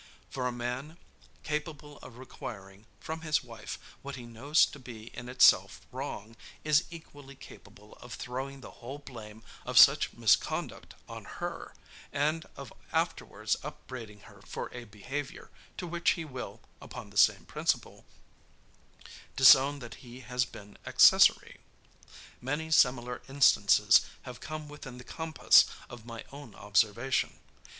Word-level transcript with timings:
For 0.31 0.47
a 0.47 0.51
man, 0.51 0.97
capable 1.43 1.99
of 1.99 2.17
requiring, 2.17 2.87
from 2.99 3.21
his 3.21 3.43
wife, 3.43 3.77
what 4.01 4.15
he 4.15 4.25
knows 4.25 4.65
to 4.65 4.79
be 4.79 5.11
in 5.15 5.29
itself 5.29 5.79
wrong, 5.91 6.35
is 6.63 6.85
equally 6.89 7.35
capable 7.35 7.93
of 8.01 8.15
throwing 8.15 8.61
the 8.61 8.71
whole 8.81 8.97
blame 8.97 9.43
of 9.63 9.77
such 9.77 10.11
misconduct 10.13 10.95
on 11.07 11.25
her, 11.25 11.75
and 12.11 12.47
of 12.57 12.73
afterwards 12.91 13.57
upbraiding 13.61 14.21
her 14.21 14.41
for 14.41 14.73
a 14.73 14.85
behavior, 14.85 15.51
to 15.77 15.85
which 15.85 16.09
he 16.17 16.25
will, 16.25 16.61
upon 16.81 17.11
the 17.11 17.15
same 17.17 17.45
principle, 17.45 18.03
disown 19.35 19.77
that 19.77 19.93
he 20.01 20.21
has 20.21 20.45
been 20.45 20.79
accessary. 20.83 21.59
Many 22.41 22.71
similar 22.71 23.21
instances 23.29 24.01
have 24.23 24.39
come 24.39 24.67
within 24.67 24.97
the 24.97 25.03
compass 25.03 25.65
of 25.91 26.07
my 26.07 26.23
own 26.31 26.55
observation. 26.55 27.37